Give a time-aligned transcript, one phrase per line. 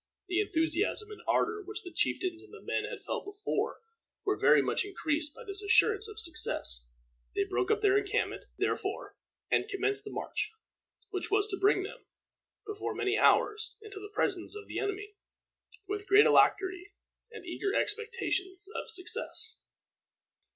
[0.29, 3.81] The enthusiasm and ardor which the chieftains and the men had felt before
[4.25, 6.87] were very much increased by this assurance of success.
[7.35, 9.15] They broke up their encampment, therefore,
[9.51, 10.53] and commenced the march,
[11.11, 12.03] which was to bring them,
[12.65, 15.13] before many hours, into the presence of the enemy,
[15.87, 16.93] with great alacrity
[17.31, 19.59] and eager expectations of success.